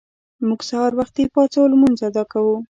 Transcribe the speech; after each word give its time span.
موږ 0.47 0.59
سهار 0.69 0.91
وختي 0.99 1.23
پاڅو 1.33 1.59
او 1.63 1.69
لمونځ 1.71 1.99
ادا 2.09 2.23
کوو 2.31 2.55